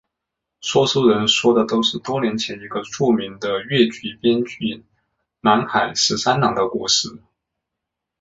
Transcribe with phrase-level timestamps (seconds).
[0.61, 4.83] 说书人说的是多年前一个著名的粤剧编剧
[5.41, 7.19] 南海十三郎的故事。